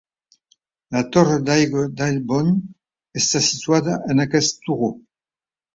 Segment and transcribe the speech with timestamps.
[0.95, 2.51] La torre d'aigua d'Albion
[3.23, 4.93] està situada en aquest turó.